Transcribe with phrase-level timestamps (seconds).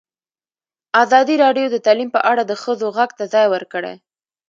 [1.03, 3.95] ازادي راډیو د تعلیم په اړه د ښځو غږ ته ځای ورکړی.